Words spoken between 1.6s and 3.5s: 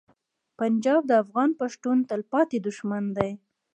پښتون تلپاتې دښمن دی.